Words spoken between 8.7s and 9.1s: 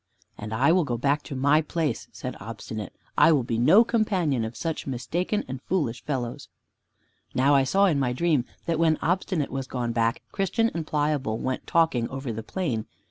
when